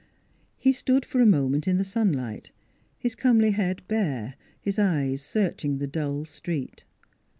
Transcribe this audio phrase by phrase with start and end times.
[0.57, 2.49] He stood for a moment in the sunlight,
[2.97, 6.85] his comely head bare, his eyes searching the dull street.